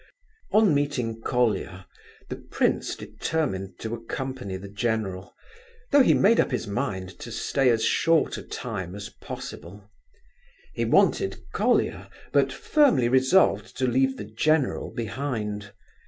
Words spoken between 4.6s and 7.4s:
general, though he made up his mind to